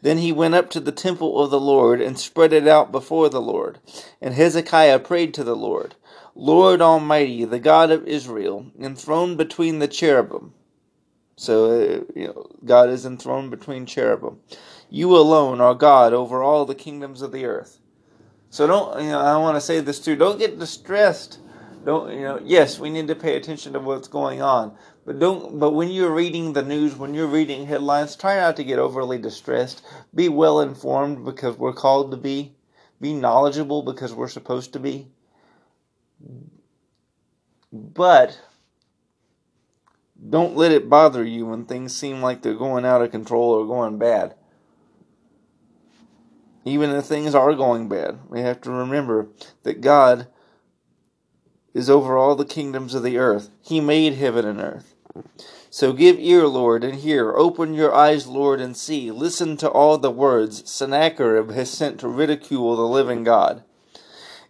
[0.00, 3.28] Then he went up to the temple of the Lord and spread it out before
[3.28, 3.78] the Lord.
[4.20, 5.94] And Hezekiah prayed to the Lord,
[6.34, 10.54] Lord Almighty, the God of Israel, enthroned between the cherubim.
[11.36, 14.40] So, uh, you know, God is enthroned between cherubim.
[14.90, 17.78] You alone are God over all the kingdoms of the earth.
[18.50, 20.14] So don't, you know, I want to say this too.
[20.14, 21.38] Don't get distressed.
[21.84, 24.76] Don't, you know, yes, we need to pay attention to what's going on.
[25.04, 25.58] But don't.
[25.58, 29.18] But when you're reading the news, when you're reading headlines, try not to get overly
[29.18, 29.82] distressed.
[30.14, 32.54] Be well informed because we're called to be.
[33.00, 35.08] Be knowledgeable because we're supposed to be.
[37.72, 38.40] But
[40.28, 43.66] don't let it bother you when things seem like they're going out of control or
[43.66, 44.34] going bad.
[46.64, 49.26] Even if things are going bad, we have to remember
[49.64, 50.28] that God
[51.74, 53.50] is over all the kingdoms of the earth.
[53.62, 54.91] He made heaven and earth.
[55.70, 57.32] So give ear, Lord, and hear.
[57.32, 59.10] Open your eyes, Lord, and see.
[59.10, 63.64] Listen to all the words Sennacherib has sent to ridicule the living God.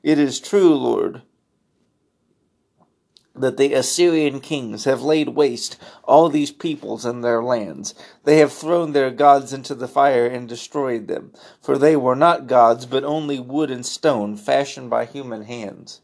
[0.03, 1.23] It is true, Lord,
[3.35, 7.95] that the Assyrian kings have laid waste all these peoples and their lands.
[8.25, 12.47] They have thrown their gods into the fire and destroyed them, for they were not
[12.47, 16.01] gods, but only wood and stone fashioned by human hands.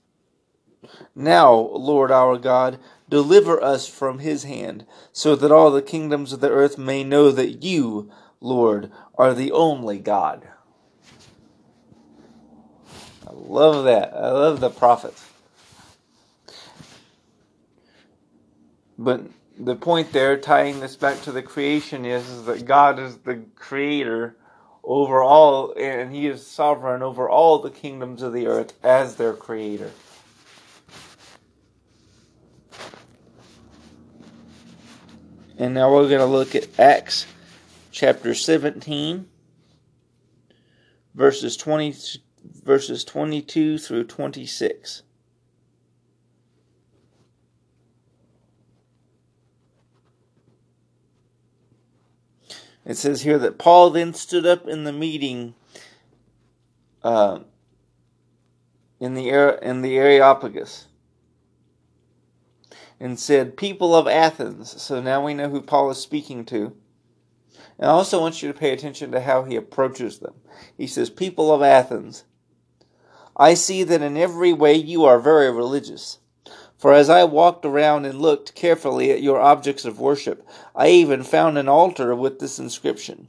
[1.14, 2.78] Now, Lord our God,
[3.08, 7.30] deliver us from his hand, so that all the kingdoms of the earth may know
[7.30, 10.48] that you, Lord, are the only God.
[13.26, 14.14] I love that.
[14.14, 15.24] I love the prophets.
[18.98, 19.22] But
[19.58, 23.44] the point there, tying this back to the creation, is, is that God is the
[23.54, 24.36] creator
[24.82, 29.34] over all, and He is sovereign over all the kingdoms of the earth as their
[29.34, 29.90] creator.
[35.58, 37.26] And now we're going to look at Acts
[37.90, 39.26] chapter 17,
[41.14, 41.96] verses 20,
[42.62, 45.02] verses 22 through 26.
[52.84, 55.54] It says here that Paul then stood up in the meeting
[57.02, 57.40] uh,
[59.00, 60.87] in the in the Areopagus
[63.00, 66.72] and said, "People of Athens." So now we know who Paul is speaking to.
[67.78, 70.34] And I also want you to pay attention to how he approaches them.
[70.76, 72.24] He says, "People of Athens,
[73.36, 76.18] I see that in every way you are very religious."
[76.76, 80.46] For as I walked around and looked carefully at your objects of worship,
[80.76, 83.28] I even found an altar with this inscription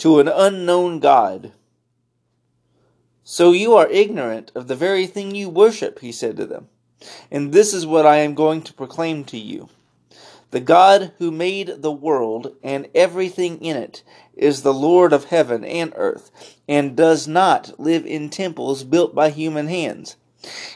[0.00, 1.52] To an unknown God.
[3.22, 6.68] So you are ignorant of the very thing you worship, he said to them.
[7.30, 9.68] And this is what I am going to proclaim to you.
[10.50, 14.02] The God who made the world and everything in it
[14.36, 16.30] is the Lord of heaven and earth,
[16.68, 20.16] and does not live in temples built by human hands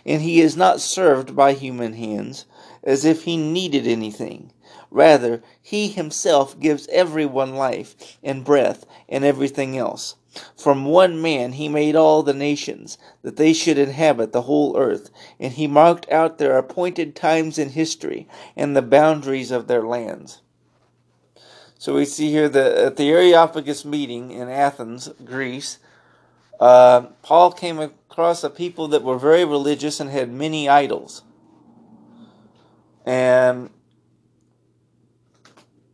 [0.05, 2.45] and he is not served by human hands
[2.83, 4.53] as if he needed anything.
[4.91, 10.17] Rather, he himself gives everyone life and breath and everything else.
[10.57, 15.11] From one man he made all the nations, that they should inhabit the whole earth,
[15.39, 20.41] and he marked out their appointed times in history and the boundaries of their lands.
[21.79, 25.79] So we see here that at the Areopagus meeting in Athens, Greece,
[26.59, 31.23] uh, Paul came across a people that were very religious and had many idols.
[33.05, 33.71] And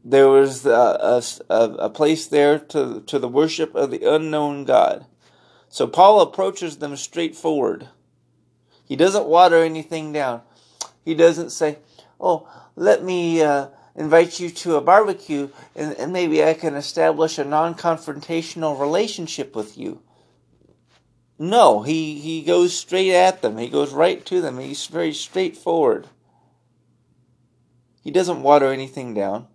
[0.05, 5.07] there was a, a, a place there to, to the worship of the unknown God.
[5.69, 7.89] So Paul approaches them straightforward.
[8.85, 10.43] He doesn't water anything down.
[11.05, 11.79] He doesn't say,
[12.19, 17.39] Oh, let me uh, invite you to a barbecue and, and maybe I can establish
[17.39, 20.03] a non confrontational relationship with you.
[21.39, 23.57] No, he, he goes straight at them.
[23.57, 24.59] He goes right to them.
[24.59, 26.09] He's very straightforward.
[28.03, 29.47] He doesn't water anything down.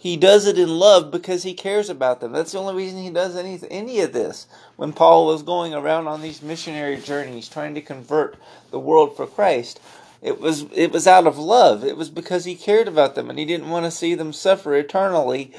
[0.00, 2.32] He does it in love because he cares about them.
[2.32, 4.46] That's the only reason he does any, any of this.
[4.76, 8.36] When Paul was going around on these missionary journeys trying to convert
[8.70, 9.80] the world for Christ,
[10.22, 11.84] it was it was out of love.
[11.84, 14.74] It was because he cared about them and he didn't want to see them suffer
[14.74, 15.52] eternally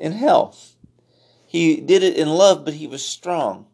[0.00, 0.56] in hell.
[1.46, 3.66] He did it in love, but he was strong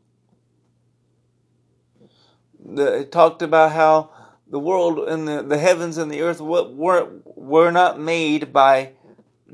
[2.68, 4.10] the, it talked about how
[4.46, 8.92] the world and the, the heavens and the earth were, were not made by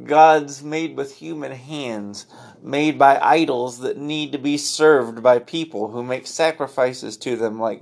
[0.03, 2.27] gods made with human hands,
[2.63, 7.61] made by idols that need to be served by people who make sacrifices to them,
[7.61, 7.81] like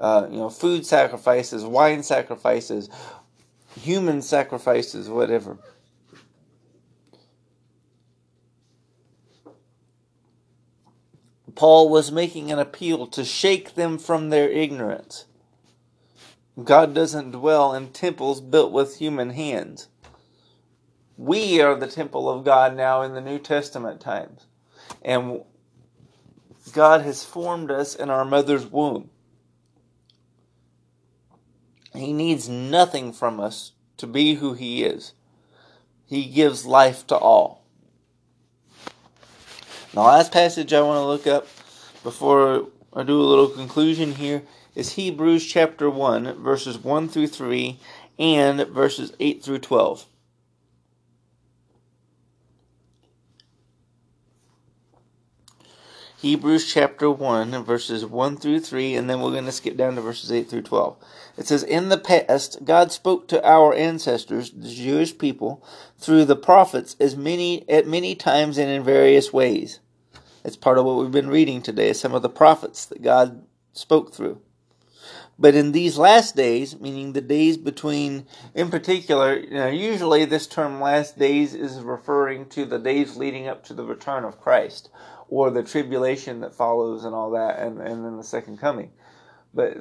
[0.00, 2.88] uh, you know, food sacrifices, wine sacrifices,
[3.80, 5.58] human sacrifices, whatever.
[11.54, 15.26] Paul was making an appeal to shake them from their ignorance.
[16.62, 19.88] God doesn't dwell in temples built with human hands.
[21.16, 24.46] We are the temple of God now in the New Testament times.
[25.02, 25.42] And
[26.72, 29.10] God has formed us in our mother's womb.
[31.94, 35.12] He needs nothing from us to be who He is.
[36.06, 37.64] He gives life to all.
[39.92, 41.46] The last passage I want to look up
[42.02, 44.42] before I do a little conclusion here
[44.74, 47.78] is Hebrews chapter 1, verses 1 through 3
[48.18, 50.06] and verses 8 through 12.
[56.24, 60.00] Hebrews chapter 1, verses 1 through 3, and then we're going to skip down to
[60.00, 60.96] verses 8 through 12.
[61.36, 65.62] It says, In the past, God spoke to our ancestors, the Jewish people,
[65.98, 69.80] through the prophets as many at many times and in various ways.
[70.46, 73.44] It's part of what we've been reading today, some of the prophets that God
[73.74, 74.40] spoke through.
[75.38, 80.46] But in these last days, meaning the days between, in particular, you know, usually this
[80.46, 84.88] term last days is referring to the days leading up to the return of Christ
[85.28, 88.90] or the tribulation that follows and all that, and, and then the second coming.
[89.52, 89.76] But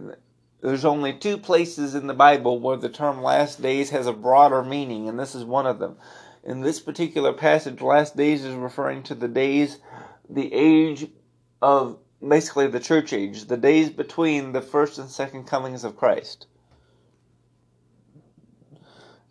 [0.62, 4.64] there's only two places in the Bible where the term last days has a broader
[4.64, 5.98] meaning, and this is one of them.
[6.44, 9.80] In this particular passage, last days is referring to the days,
[10.30, 11.08] the age
[11.62, 16.48] of basically the church age, the days between the first and second comings of Christ.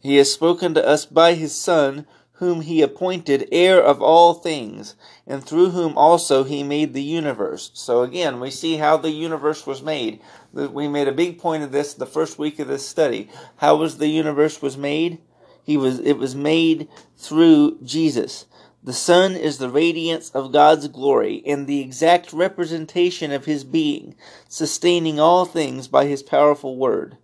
[0.00, 2.06] He has spoken to us by his Son
[2.42, 4.96] whom he appointed heir of all things,
[5.28, 7.70] and through whom also he made the universe.
[7.72, 10.20] So again, we see how the universe was made.
[10.52, 13.30] We made a big point of this the first week of this study.
[13.58, 15.20] How was the universe was made?
[15.62, 18.46] He was it was made through Jesus.
[18.82, 24.16] The Son is the radiance of God's glory and the exact representation of his being,
[24.48, 27.18] sustaining all things by his powerful word.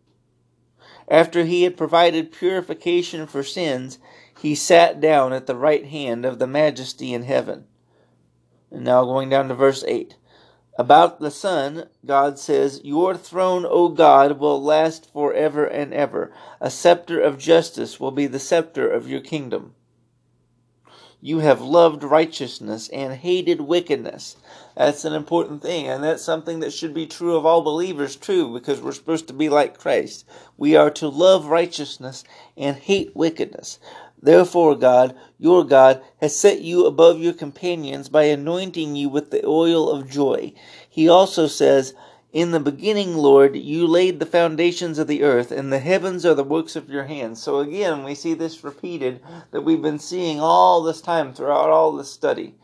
[1.11, 3.99] After he had provided purification for sins,
[4.39, 7.65] he sat down at the right hand of the majesty in heaven.
[8.71, 10.17] And now going down to verse 8.
[10.79, 16.33] About the Son, God says, Your throne, O God, will last forever and ever.
[16.61, 19.75] A scepter of justice will be the scepter of your kingdom.
[21.21, 24.37] You have loved righteousness and hated wickedness.
[24.77, 28.53] That's an important thing, and that's something that should be true of all believers, too,
[28.53, 30.25] because we're supposed to be like Christ.
[30.57, 32.23] We are to love righteousness
[32.57, 33.81] and hate wickedness.
[34.21, 39.47] Therefore, God, your God, has set you above your companions by anointing you with the
[39.47, 40.53] oil of joy.
[40.91, 41.95] He also says,
[42.33, 46.35] In the beginning, Lord, you laid the foundations of the earth, and the heavens are
[46.35, 47.41] the works of your hands.
[47.41, 51.93] So again, we see this repeated that we've been seeing all this time throughout all
[51.93, 52.57] this study.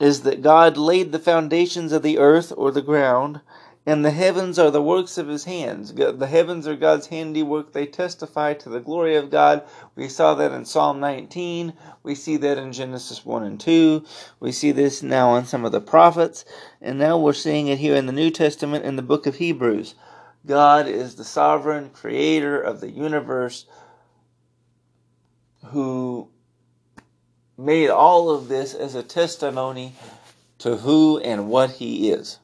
[0.00, 3.40] Is that God laid the foundations of the earth or the ground,
[3.88, 5.94] and the heavens are the works of his hands.
[5.94, 7.72] The heavens are God's handiwork.
[7.72, 9.66] They testify to the glory of God.
[9.96, 11.72] We saw that in Psalm 19.
[12.02, 14.04] We see that in Genesis 1 and 2.
[14.40, 16.44] We see this now in some of the prophets.
[16.82, 19.94] And now we're seeing it here in the New Testament in the book of Hebrews.
[20.44, 23.64] God is the sovereign creator of the universe
[25.68, 26.28] who
[27.56, 29.94] made all of this as a testimony
[30.58, 32.38] to who and what he is.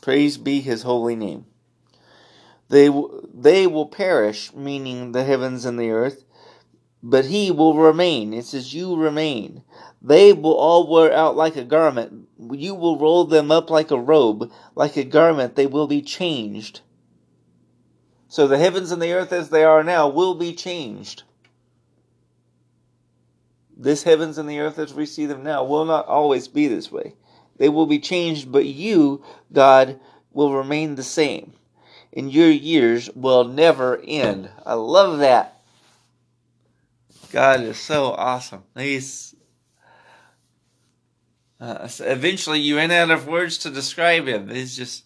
[0.00, 1.46] Praise be his holy name.
[2.68, 2.88] They,
[3.34, 6.24] they will perish, meaning the heavens and the earth,
[7.02, 8.32] but he will remain.
[8.32, 9.62] It says, You remain.
[10.00, 12.28] They will all wear out like a garment.
[12.52, 14.50] You will roll them up like a robe.
[14.74, 16.80] Like a garment, they will be changed.
[18.28, 21.24] So the heavens and the earth as they are now will be changed.
[23.76, 26.92] This heavens and the earth as we see them now will not always be this
[26.92, 27.14] way.
[27.60, 30.00] They will be changed, but you, God,
[30.32, 31.52] will remain the same.
[32.10, 34.48] And your years will never end.
[34.64, 35.60] I love that.
[37.30, 38.62] God is so awesome.
[38.74, 39.34] He's
[41.60, 44.48] uh, eventually you ran out of words to describe him.
[44.48, 45.04] He's just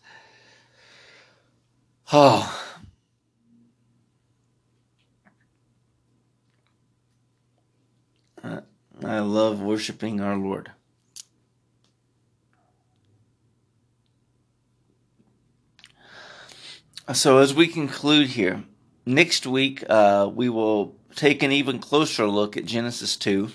[2.13, 2.61] oh.
[9.05, 10.71] I love worshiping our Lord.
[17.13, 18.65] So, as we conclude here,
[19.05, 23.51] next week uh, we will take an even closer look at Genesis 2.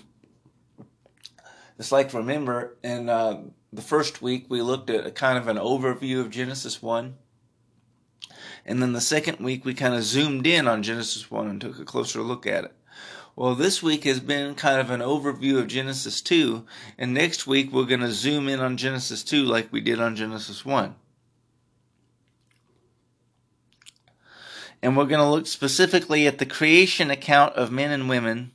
[1.79, 3.41] It's like, remember, in uh,
[3.73, 7.15] the first week we looked at a kind of an overview of Genesis 1.
[8.67, 11.79] And then the second week we kind of zoomed in on Genesis 1 and took
[11.79, 12.75] a closer look at it.
[13.35, 16.65] Well, this week has been kind of an overview of Genesis 2,
[16.99, 20.15] and next week we're going to zoom in on Genesis 2 like we did on
[20.15, 20.93] Genesis 1.
[24.81, 28.51] And we're going to look specifically at the creation account of men and women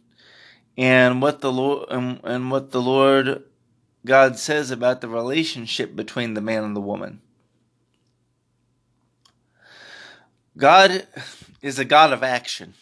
[0.76, 3.44] and what the Lord and, and what the Lord
[4.04, 7.20] God says about the relationship between the man and the woman.
[10.56, 11.06] God
[11.62, 12.74] is a God of action.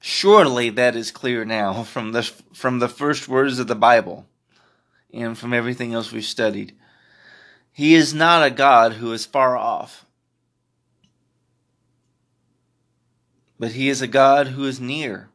[0.00, 4.26] Surely that is clear now from the from the first words of the Bible
[5.12, 6.74] and from everything else we've studied.
[7.72, 10.04] He is not a God who is far off.
[13.60, 15.28] But He is a God who is near.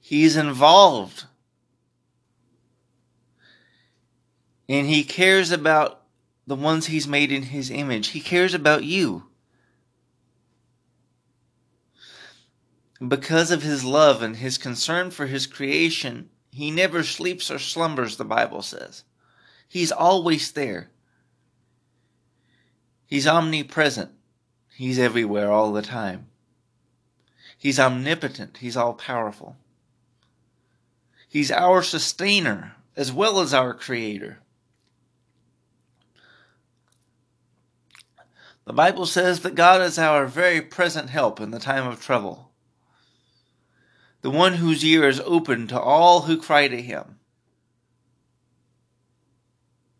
[0.00, 1.24] He is involved.
[4.68, 6.02] And He cares about
[6.46, 8.08] the ones He's made in His image.
[8.08, 9.24] He cares about you.
[13.06, 18.18] Because of His love and His concern for His creation, He never sleeps or slumbers,
[18.18, 19.02] the Bible says.
[19.66, 20.90] He's always there.
[23.06, 24.12] He's omnipresent.
[24.74, 26.26] He's everywhere all the time.
[27.56, 28.58] He's omnipotent.
[28.58, 29.56] He's all powerful.
[31.28, 34.38] He's our sustainer as well as our creator.
[38.64, 42.50] The Bible says that God is our very present help in the time of trouble,
[44.22, 47.18] the one whose ear is open to all who cry to him.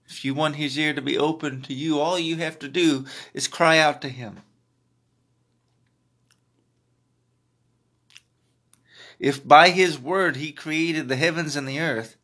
[0.06, 3.06] If you want his ear to be open to you, all you have to do
[3.32, 4.40] is cry out to him.
[9.20, 12.16] If by his word he created the heavens and the earth,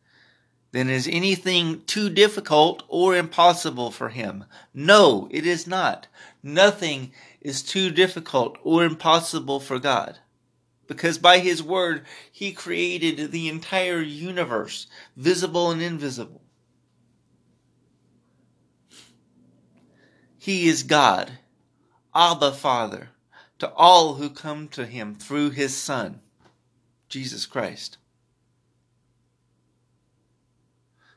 [0.72, 4.46] then is anything too difficult or impossible for him?
[4.72, 6.08] No, it is not.
[6.42, 10.18] Nothing is too difficult or impossible for God.
[10.86, 14.86] Because by his word, he created the entire universe,
[15.16, 16.42] visible and invisible.
[20.38, 21.38] He is God,
[22.14, 23.10] Abba Father,
[23.58, 26.20] to all who come to him through his Son,
[27.16, 27.96] Jesus Christ.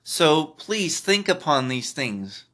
[0.02, 2.46] So please think upon these things.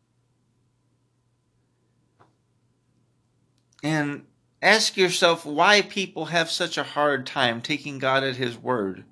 [3.84, 4.26] And
[4.64, 9.04] ask yourself why people have such a hard time taking God at His word,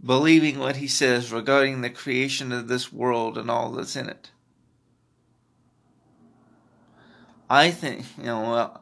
[0.00, 4.30] believing what He says regarding the creation of this world and all that's in it.
[7.50, 8.78] I think, you know,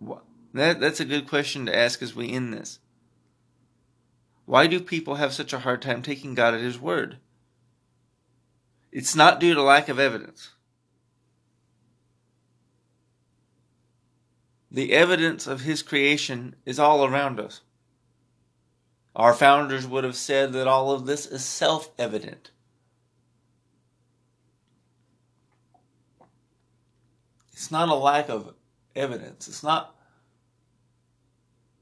[0.00, 0.22] well,
[0.54, 2.78] that, that's a good question to ask as we end this.
[4.46, 7.18] Why do people have such a hard time taking God at His word?
[8.92, 10.52] It's not due to lack of evidence.
[14.70, 17.60] The evidence of His creation is all around us.
[19.16, 22.52] Our founders would have said that all of this is self evident.
[27.52, 28.54] It's not a lack of
[28.94, 29.48] evidence.
[29.48, 29.95] It's not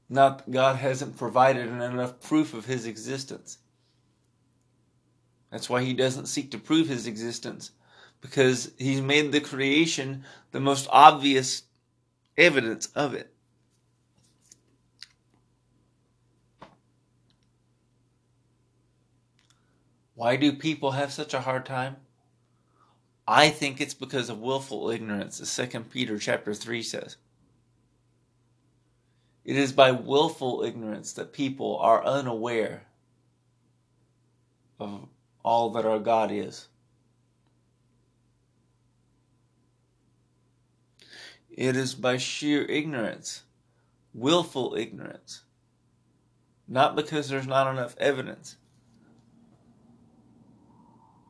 [0.09, 3.57] not that God hasn't provided enough proof of his existence.
[5.51, 7.71] That's why he doesn't seek to prove his existence,
[8.21, 11.63] because he's made the creation the most obvious
[12.37, 13.31] evidence of it.
[20.15, 21.97] Why do people have such a hard time?
[23.27, 27.17] I think it's because of willful ignorance, as 2 Peter chapter 3 says.
[29.45, 32.87] It is by willful ignorance that people are unaware
[34.79, 35.07] of
[35.43, 36.67] all that our God is.
[41.51, 43.43] It is by sheer ignorance,
[44.13, 45.43] willful ignorance,
[46.67, 48.57] not because there's not enough evidence,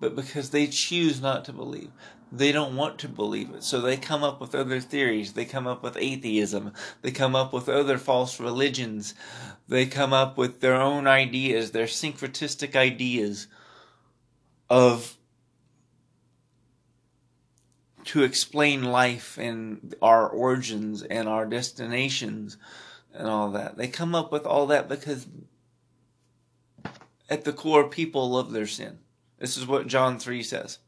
[0.06, 1.90] but because they choose not to believe
[2.38, 3.64] they don't want to believe it.
[3.64, 5.34] So they come up with other theories.
[5.34, 6.74] They come up with atheism.
[7.02, 9.14] They come up with other false religions.
[9.68, 13.48] They come up with their own ideas, their syncretistic ideas
[14.70, 15.18] of
[18.06, 22.58] to explain life and our origins and our destinations
[23.14, 23.78] and all that.
[23.78, 25.26] They come up with all that because
[27.30, 29.00] at the core people love their sin.
[29.40, 30.80] This is what John 3 says.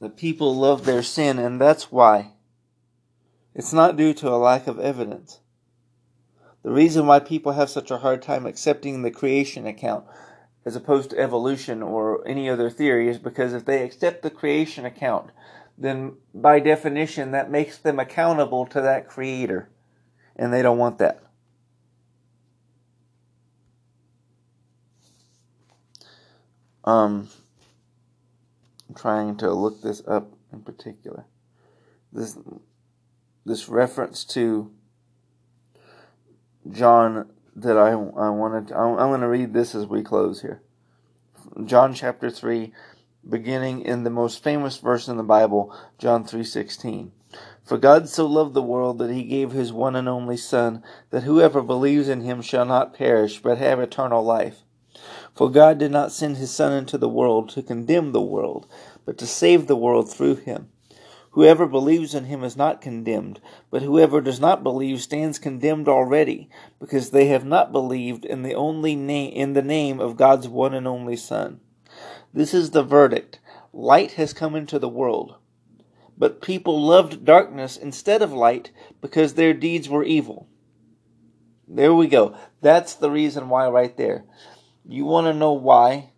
[0.00, 2.32] The people love their sin, and that's why.
[3.54, 5.40] It's not due to a lack of evidence.
[6.62, 10.04] The reason why people have such a hard time accepting the creation account
[10.64, 14.84] as opposed to evolution or any other theory is because if they accept the creation
[14.84, 15.30] account,
[15.78, 19.70] then by definition that makes them accountable to that creator.
[20.36, 21.22] And they don't want that.
[26.84, 27.28] Um,
[28.88, 31.26] I'm trying to look this up in particular.
[32.12, 32.38] This
[33.44, 34.72] this reference to
[36.70, 40.62] John that I I wanted I'm, I'm going to read this as we close here.
[41.64, 42.72] John chapter 3
[43.28, 47.10] beginning in the most famous verse in the Bible, John 3:16.
[47.62, 51.22] For God so loved the world that he gave his one and only son that
[51.22, 54.64] whoever believes in him shall not perish but have eternal life.
[55.40, 58.66] For God did not send his Son into the world to condemn the world,
[59.06, 60.68] but to save the world through him.
[61.30, 66.50] Whoever believes in him is not condemned, but whoever does not believe stands condemned already,
[66.78, 70.74] because they have not believed in the only name in the name of God's one
[70.74, 71.60] and only Son.
[72.34, 73.38] This is the verdict.
[73.72, 75.36] Light has come into the world,
[76.18, 80.50] but people loved darkness instead of light because their deeds were evil.
[81.66, 82.36] There we go.
[82.60, 84.24] That's the reason why right there.
[84.92, 86.10] You want to know why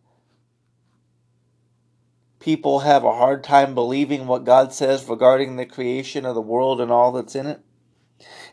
[2.40, 6.80] people have a hard time believing what God says regarding the creation of the world
[6.80, 7.60] and all that's in it?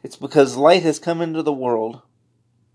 [0.03, 2.01] It's because light has come into the world,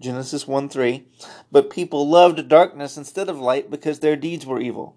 [0.01, 1.07] Genesis 1 3,
[1.53, 4.97] but people loved darkness instead of light because their deeds were evil.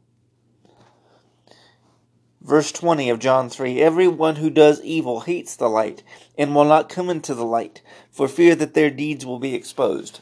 [2.39, 6.01] Verse 20 of John 3 Everyone who does evil hates the light
[6.37, 10.21] and will not come into the light for fear that their deeds will be exposed.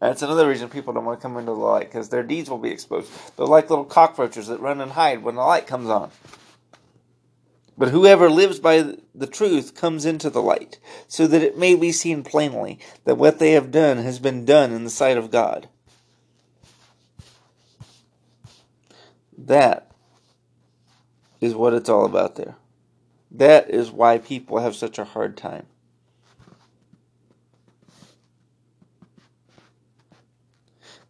[0.00, 2.58] That's another reason people don't want to come into the light because their deeds will
[2.58, 3.10] be exposed.
[3.36, 6.10] They're like little cockroaches that run and hide when the light comes on.
[7.78, 10.78] But whoever lives by the truth comes into the light,
[11.08, 14.72] so that it may be seen plainly that what they have done has been done
[14.72, 15.68] in the sight of God.
[19.36, 19.90] That
[21.40, 22.56] is what it's all about there.
[23.30, 25.66] That is why people have such a hard time.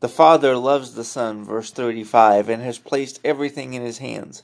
[0.01, 4.43] The Father loves the Son, verse 35, and has placed everything in his hands.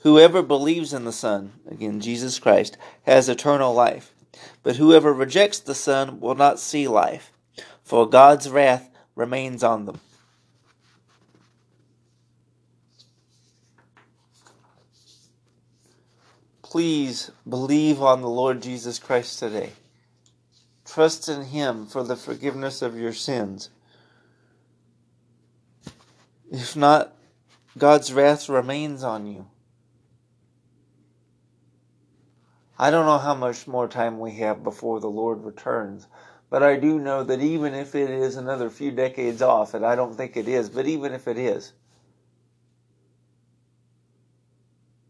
[0.00, 4.12] Whoever believes in the Son, again, Jesus Christ, has eternal life.
[4.62, 7.32] But whoever rejects the Son will not see life,
[7.82, 10.00] for God's wrath remains on them.
[16.62, 19.72] Please believe on the Lord Jesus Christ today.
[20.84, 23.70] Trust in Him for the forgiveness of your sins.
[26.50, 27.12] If not,
[27.76, 29.46] God's wrath remains on you.
[32.78, 36.06] I don't know how much more time we have before the Lord returns,
[36.48, 39.96] but I do know that even if it is another few decades off, and I
[39.96, 41.72] don't think it is, but even if it is,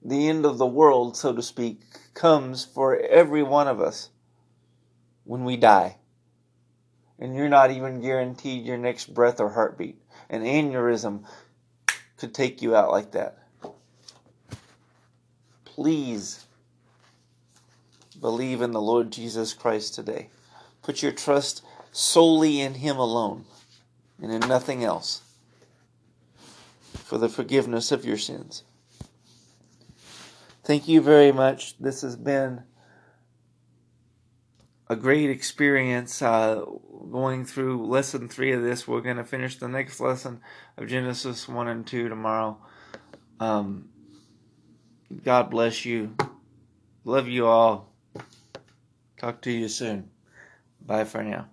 [0.03, 1.81] the end of the world, so to speak,
[2.15, 4.11] comes for every one of us
[5.25, 5.99] when we die.
[7.19, 10.01] And you're not even guaranteed your next breath or heartbeat.
[10.29, 11.25] An aneurysm
[12.17, 13.39] could take you out like that.
[15.65, 16.47] Please
[18.21, 20.29] believe in the Lord Jesus Christ today.
[20.83, 23.45] Put your trust solely in Him alone
[24.21, 25.23] and in nothing else
[26.95, 28.65] for the forgiveness of your sins.
[30.65, 31.79] Thank you very much.
[31.79, 32.63] This has been
[34.89, 36.65] a great experience uh,
[37.11, 38.87] going through lesson three of this.
[38.87, 40.41] We're going to finish the next lesson
[40.77, 42.59] of Genesis 1 and 2 tomorrow.
[43.41, 43.89] Um,
[45.25, 46.15] God bless you.
[47.05, 47.93] Love you all.
[49.19, 50.11] Talk to you soon.
[50.85, 51.49] Bye for now.